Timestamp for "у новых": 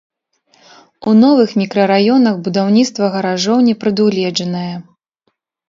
1.11-1.49